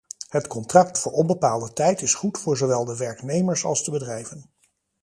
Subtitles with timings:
[0.29, 4.45] Het contract voor onbepaalde tijd is goed voor zowel de werknemers als de bedrijven.